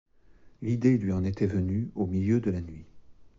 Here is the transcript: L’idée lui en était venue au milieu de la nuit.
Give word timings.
L’idée 0.63 0.97
lui 0.97 1.11
en 1.13 1.23
était 1.23 1.45
venue 1.45 1.91
au 1.93 2.07
milieu 2.07 2.39
de 2.41 2.49
la 2.49 2.61
nuit. 2.61 2.87